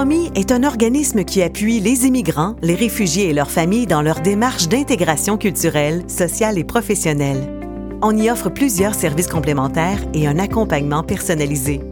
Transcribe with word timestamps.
Promis 0.00 0.30
est 0.34 0.50
un 0.50 0.64
organisme 0.64 1.24
qui 1.24 1.42
appuie 1.42 1.78
les 1.78 2.06
immigrants, 2.06 2.56
les 2.62 2.74
réfugiés 2.74 3.28
et 3.28 3.32
leurs 3.34 3.50
familles 3.50 3.86
dans 3.86 4.00
leur 4.00 4.20
démarche 4.20 4.66
d'intégration 4.66 5.36
culturelle, 5.36 6.04
sociale 6.08 6.56
et 6.56 6.64
professionnelle. 6.64 7.46
On 8.00 8.16
y 8.16 8.30
offre 8.30 8.48
plusieurs 8.48 8.94
services 8.94 9.26
complémentaires 9.26 10.00
et 10.14 10.26
un 10.26 10.38
accompagnement 10.38 11.02
personnalisé. 11.02 11.82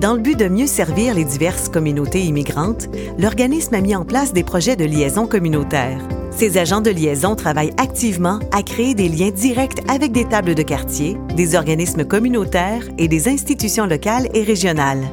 Dans 0.00 0.14
le 0.14 0.20
but 0.20 0.38
de 0.38 0.48
mieux 0.48 0.66
servir 0.66 1.14
les 1.14 1.26
diverses 1.26 1.68
communautés 1.68 2.22
immigrantes, 2.22 2.88
l'organisme 3.18 3.74
a 3.74 3.82
mis 3.82 3.94
en 3.94 4.06
place 4.06 4.32
des 4.32 4.44
projets 4.44 4.76
de 4.76 4.86
liaison 4.86 5.26
communautaire. 5.26 6.00
Ces 6.30 6.56
agents 6.56 6.80
de 6.80 6.88
liaison 6.88 7.36
travaillent 7.36 7.74
activement 7.76 8.38
à 8.50 8.62
créer 8.62 8.94
des 8.94 9.10
liens 9.10 9.30
directs 9.30 9.82
avec 9.90 10.12
des 10.12 10.24
tables 10.24 10.54
de 10.54 10.62
quartier, 10.62 11.18
des 11.36 11.54
organismes 11.54 12.06
communautaires 12.06 12.88
et 12.96 13.08
des 13.08 13.28
institutions 13.28 13.84
locales 13.84 14.30
et 14.32 14.42
régionales. 14.42 15.06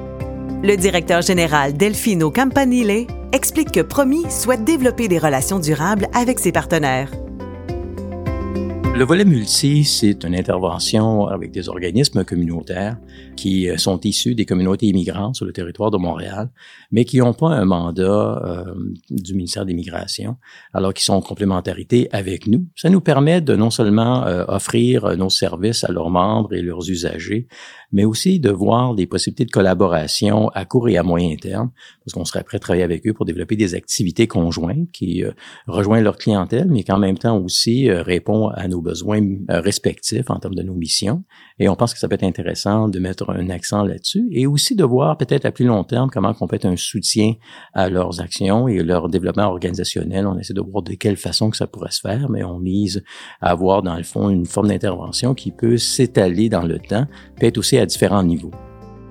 Le 0.62 0.76
directeur 0.76 1.22
général 1.22 1.72
Delfino 1.72 2.32
Campanile 2.32 3.08
explique 3.32 3.72
que 3.72 3.80
Promis 3.80 4.30
souhaite 4.30 4.66
développer 4.66 5.08
des 5.08 5.18
relations 5.18 5.58
durables 5.58 6.08
avec 6.14 6.38
ses 6.38 6.52
partenaires. 6.52 7.12
Le 8.96 9.06
volet 9.06 9.24
multi, 9.24 9.86
c'est 9.86 10.26
une 10.26 10.36
intervention 10.36 11.28
avec 11.28 11.52
des 11.52 11.70
organismes 11.70 12.26
communautaires 12.26 12.98
qui 13.38 13.70
euh, 13.70 13.78
sont 13.78 13.98
issus 14.02 14.36
des 14.36 14.46
communautés 14.46 14.88
immigrantes 14.88 15.36
sur 15.36 15.46
le 15.46 15.54
territoire 15.54 15.92
de 15.92 15.98
Montréal, 15.98 16.50
mais 16.92 17.06
qui 17.06 17.20
n'ont 17.20 17.34
pas 17.34 17.48
un 17.48 17.64
mandat 17.64 18.42
euh, 18.44 18.74
du 19.10 19.36
ministère 19.36 19.64
de 19.64 19.70
l'Immigration, 19.70 20.36
alors 20.74 20.94
qu'ils 20.94 21.06
sont 21.06 21.14
en 21.14 21.22
complémentarité 21.22 22.10
avec 22.12 22.48
nous. 22.48 22.66
Ça 22.76 22.90
nous 22.90 23.00
permet 23.00 23.40
de 23.40 23.56
non 23.56 23.70
seulement 23.70 24.26
euh, 24.26 24.44
offrir 24.50 25.16
nos 25.16 25.30
services 25.30 25.86
à 25.86 25.92
leurs 25.94 26.10
membres 26.10 26.54
et 26.54 26.62
leurs 26.62 26.90
usagers, 26.90 27.48
mais 27.94 28.04
aussi 28.04 28.42
de 28.42 28.50
voir 28.50 28.96
des 28.96 29.08
possibilités 29.08 29.46
de 29.46 29.52
collaboration 29.52 30.50
à 30.50 30.66
court 30.66 30.90
et 30.90 30.98
à 30.98 31.04
moyen 31.04 31.38
terme, 31.38 31.72
parce 32.04 32.14
qu'on 32.14 32.26
serait 32.26 32.44
prêt 32.44 32.58
à 32.58 32.60
travailler 32.60 32.84
avec 32.84 33.08
eux 33.08 33.14
pour 33.14 33.26
développer 33.26 33.56
des 33.56 33.76
activités 33.76 34.28
conjointes 34.28 34.92
qui 34.92 35.24
rejoignent 35.68 36.04
leur 36.04 36.18
clientèle, 36.18 36.68
mais 36.70 36.84
qui 36.84 36.92
en 36.92 37.00
même 37.00 37.18
temps 37.18 37.38
aussi 37.38 37.90
répondent 37.90 38.52
à 38.56 38.68
nos 38.68 38.79
besoins 38.82 39.22
respectifs 39.50 40.30
en 40.30 40.40
termes 40.40 40.56
de 40.56 40.64
nos 40.64 40.74
missions. 40.74 41.24
Et 41.60 41.70
on 41.70 41.76
pense 41.76 41.94
que 41.94 42.00
ça 42.00 42.08
peut 42.08 42.16
être 42.16 42.24
intéressant 42.24 42.88
de 42.88 43.00
mettre 43.00 43.30
un 43.30 43.50
accent 43.50 43.84
là-dessus 43.84 44.28
et 44.32 44.48
aussi 44.48 44.76
de 44.76 44.84
voir 44.84 45.18
peut-être 45.18 45.46
à 45.46 45.52
plus 45.52 45.66
long 45.66 45.84
terme 45.84 46.10
comment 46.10 46.34
on 46.40 46.48
peut 46.48 46.56
être 46.56 46.66
un 46.66 46.78
soutien 46.78 47.34
à 47.74 47.90
leurs 47.90 48.22
actions 48.22 48.68
et 48.68 48.82
leur 48.84 49.10
développement 49.10 49.48
organisationnel. 49.48 50.28
On 50.28 50.38
essaie 50.38 50.54
de 50.54 50.62
voir 50.62 50.84
de 50.84 50.94
quelle 50.94 51.18
façon 51.18 51.50
que 51.50 51.58
ça 51.58 51.68
pourrait 51.68 51.92
se 51.92 52.02
faire, 52.02 52.30
mais 52.30 52.44
on 52.44 52.60
mise 52.60 53.04
à 53.42 53.52
avoir 53.52 53.82
dans 53.82 53.96
le 53.96 54.04
fond 54.04 54.30
une 54.30 54.46
forme 54.46 54.68
d'intervention 54.68 55.34
qui 55.34 55.52
peut 55.52 55.78
s'étaler 55.78 56.50
dans 56.50 56.64
le 56.64 56.80
temps, 56.80 57.06
peut 57.40 57.48
être 57.48 57.58
aussi 57.58 57.78
à 57.78 57.86
différents 57.86 58.24
niveaux. 58.24 58.52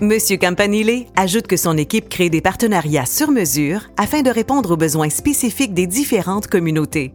Monsieur 0.01 0.37
Campanile 0.37 1.07
ajoute 1.17 1.49
que 1.49 1.57
son 1.57 1.77
équipe 1.77 2.09
crée 2.09 2.31
des 2.31 2.41
partenariats 2.41 3.05
sur 3.05 3.33
mesure 3.33 3.81
afin 3.97 4.23
de 4.23 4.31
répondre 4.31 4.71
aux 4.71 4.77
besoins 4.77 5.11
spécifiques 5.11 5.75
des 5.75 5.89
différentes 5.89 6.47
communautés. 6.47 7.13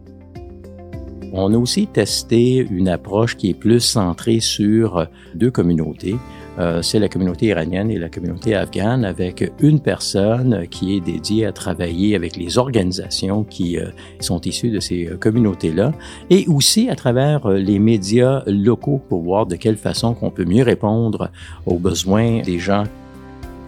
On 1.32 1.52
a 1.52 1.56
aussi 1.56 1.86
testé 1.86 2.66
une 2.70 2.88
approche 2.88 3.36
qui 3.36 3.50
est 3.50 3.54
plus 3.54 3.80
centrée 3.80 4.40
sur 4.40 5.06
deux 5.34 5.50
communautés. 5.50 6.16
Euh, 6.58 6.82
c'est 6.82 7.00
la 7.00 7.08
communauté 7.08 7.46
iranienne 7.46 7.90
et 7.90 7.98
la 7.98 8.08
communauté 8.08 8.54
afghane 8.54 9.04
avec 9.04 9.52
une 9.60 9.80
personne 9.80 10.66
qui 10.68 10.96
est 10.96 11.00
dédiée 11.00 11.46
à 11.46 11.52
travailler 11.52 12.14
avec 12.14 12.36
les 12.36 12.58
organisations 12.58 13.42
qui 13.42 13.76
euh, 13.76 13.90
sont 14.20 14.40
issues 14.42 14.70
de 14.70 14.78
ces 14.78 15.06
euh, 15.06 15.16
communautés-là 15.16 15.92
et 16.30 16.46
aussi 16.46 16.88
à 16.88 16.94
travers 16.94 17.48
les 17.48 17.80
médias 17.80 18.44
locaux 18.46 19.00
pour 19.08 19.22
voir 19.22 19.46
de 19.46 19.56
quelle 19.56 19.76
façon 19.76 20.14
qu'on 20.14 20.30
peut 20.30 20.44
mieux 20.44 20.62
répondre 20.62 21.30
aux 21.66 21.78
besoins 21.78 22.42
des 22.42 22.60
gens. 22.60 22.84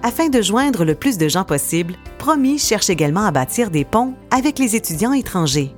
Afin 0.04 0.28
de 0.28 0.40
joindre 0.40 0.84
le 0.84 0.94
plus 0.94 1.18
de 1.18 1.26
gens 1.26 1.44
possible, 1.44 1.94
Promis 2.18 2.58
cherche 2.58 2.90
également 2.90 3.24
à 3.24 3.30
bâtir 3.30 3.70
des 3.70 3.84
ponts 3.84 4.14
avec 4.30 4.58
les 4.58 4.74
étudiants 4.74 5.12
étrangers. 5.12 5.70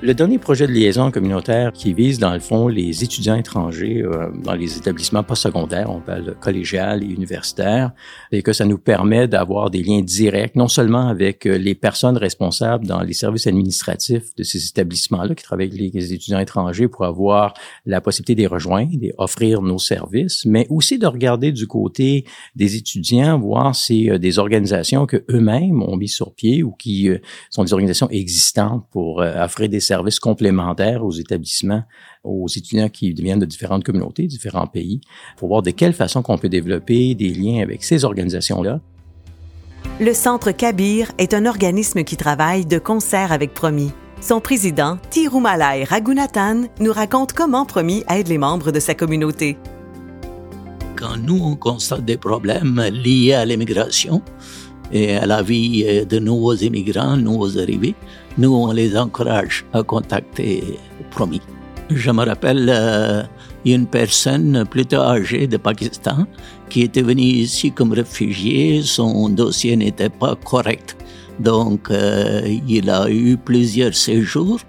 Le 0.00 0.14
dernier 0.14 0.38
projet 0.38 0.68
de 0.68 0.72
liaison 0.72 1.10
communautaire 1.10 1.72
qui 1.72 1.92
vise, 1.92 2.20
dans 2.20 2.32
le 2.32 2.38
fond, 2.38 2.68
les 2.68 3.02
étudiants 3.02 3.34
étrangers 3.34 4.00
euh, 4.04 4.30
dans 4.44 4.54
les 4.54 4.76
établissements 4.76 5.24
postsecondaires, 5.24 5.90
on 5.90 5.98
parle 5.98 6.36
collégial 6.38 7.02
et 7.02 7.06
universitaire, 7.06 7.90
et 8.30 8.42
que 8.42 8.52
ça 8.52 8.64
nous 8.64 8.78
permet 8.78 9.26
d'avoir 9.26 9.70
des 9.70 9.82
liens 9.82 10.00
directs, 10.00 10.54
non 10.54 10.68
seulement 10.68 11.08
avec 11.08 11.46
euh, 11.46 11.58
les 11.58 11.74
personnes 11.74 12.16
responsables 12.16 12.86
dans 12.86 13.00
les 13.00 13.12
services 13.12 13.48
administratifs 13.48 14.36
de 14.36 14.44
ces 14.44 14.68
établissements-là 14.68 15.34
qui 15.34 15.42
travaillent 15.42 15.66
avec 15.66 15.92
les 15.92 16.12
étudiants 16.12 16.38
étrangers 16.38 16.86
pour 16.86 17.04
avoir 17.04 17.54
la 17.84 18.00
possibilité 18.00 18.36
de 18.36 18.40
les 18.42 18.46
rejoindre 18.46 18.92
et 19.02 19.12
offrir 19.18 19.62
nos 19.62 19.80
services, 19.80 20.44
mais 20.46 20.68
aussi 20.70 21.00
de 21.00 21.08
regarder 21.08 21.50
du 21.50 21.66
côté 21.66 22.24
des 22.54 22.76
étudiants, 22.76 23.36
voir 23.40 23.74
si 23.74 24.08
euh, 24.08 24.18
des 24.18 24.38
organisations 24.38 25.06
que 25.06 25.24
eux-mêmes 25.28 25.82
ont 25.82 25.96
mis 25.96 26.08
sur 26.08 26.34
pied 26.34 26.62
ou 26.62 26.70
qui 26.70 27.10
sont 27.50 27.64
des 27.64 27.72
organisations 27.72 28.08
existantes 28.10 28.86
pour 28.92 29.18
offrir 29.18 29.68
des 29.68 29.87
services 29.88 30.20
complémentaires 30.20 31.04
aux 31.04 31.12
établissements, 31.12 31.82
aux 32.22 32.46
étudiants 32.48 32.88
qui 32.88 33.12
viennent 33.12 33.38
de 33.38 33.46
différentes 33.46 33.84
communautés, 33.84 34.26
différents 34.26 34.66
pays, 34.66 35.00
pour 35.36 35.48
voir 35.48 35.62
de 35.62 35.70
quelle 35.70 35.92
façon 35.92 36.22
qu'on 36.22 36.38
peut 36.38 36.48
développer 36.48 37.14
des 37.14 37.30
liens 37.30 37.62
avec 37.62 37.82
ces 37.82 38.04
organisations-là. 38.04 38.80
Le 40.00 40.14
Centre 40.14 40.52
Kabir 40.52 41.10
est 41.18 41.34
un 41.34 41.46
organisme 41.46 42.04
qui 42.04 42.16
travaille 42.16 42.66
de 42.66 42.78
concert 42.78 43.32
avec 43.32 43.52
Promis. 43.54 43.90
Son 44.20 44.40
président, 44.40 44.98
Tirumalai 45.10 45.84
Raghunathan, 45.84 46.64
nous 46.80 46.92
raconte 46.92 47.32
comment 47.32 47.64
Promis 47.64 48.04
aide 48.10 48.28
les 48.28 48.38
membres 48.38 48.72
de 48.72 48.80
sa 48.80 48.94
communauté. 48.94 49.56
Quand 50.96 51.16
nous, 51.16 51.40
on 51.40 51.54
constate 51.54 52.04
des 52.04 52.16
problèmes 52.16 52.82
liés 52.90 53.34
à 53.34 53.44
l'immigration, 53.44 54.20
et 54.92 55.16
à 55.16 55.26
la 55.26 55.42
vie 55.42 56.06
de 56.06 56.18
nouveaux 56.18 56.54
immigrants, 56.54 57.16
nouveaux 57.16 57.58
arrivés, 57.58 57.94
nous, 58.38 58.54
on 58.54 58.72
les 58.72 58.96
encourage 58.96 59.64
à 59.72 59.82
contacter 59.82 60.62
Promis. 61.10 61.40
Je 61.90 62.10
me 62.10 62.24
rappelle 62.24 62.68
euh, 62.68 63.22
une 63.64 63.86
personne 63.86 64.64
plutôt 64.70 65.00
âgée 65.00 65.46
de 65.46 65.56
Pakistan 65.56 66.26
qui 66.68 66.82
était 66.82 67.02
venue 67.02 67.22
ici 67.22 67.72
comme 67.72 67.92
réfugié. 67.92 68.82
Son 68.82 69.30
dossier 69.30 69.74
n'était 69.74 70.10
pas 70.10 70.36
correct. 70.36 70.96
Donc, 71.40 71.90
euh, 71.90 72.42
il 72.68 72.90
a 72.90 73.08
eu 73.10 73.36
plusieurs 73.38 73.94
séjours 73.94 74.60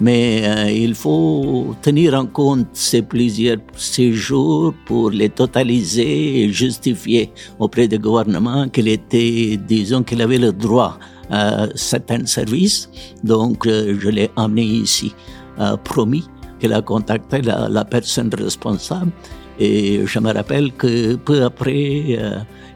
mais 0.00 0.42
euh, 0.44 0.70
il 0.70 0.94
faut 0.94 1.74
tenir 1.82 2.14
en 2.14 2.26
compte 2.26 2.66
ces 2.72 3.02
plusieurs 3.02 3.58
séjours 3.76 4.74
pour 4.86 5.10
les 5.10 5.28
totaliser 5.28 6.42
et 6.42 6.52
justifier 6.52 7.30
auprès 7.58 7.86
du 7.86 7.98
gouvernement 7.98 8.68
qu'il 8.68 8.88
était, 8.88 9.56
disons, 9.56 10.02
qu'il 10.02 10.20
avait 10.20 10.38
le 10.38 10.52
droit 10.52 10.98
à 11.30 11.66
certains 11.74 12.26
services. 12.26 12.90
Donc, 13.22 13.66
euh, 13.66 13.96
je 13.98 14.08
l'ai 14.08 14.30
amené 14.36 14.64
ici, 14.64 15.14
euh, 15.60 15.76
promis 15.76 16.24
qu'il 16.58 16.72
a 16.72 16.82
contacté 16.82 17.42
la, 17.42 17.84
personne 17.84 18.30
responsable. 18.34 19.12
Et 19.60 20.04
je 20.04 20.18
me 20.18 20.32
rappelle 20.32 20.72
que 20.72 21.14
peu 21.14 21.44
après, 21.44 22.18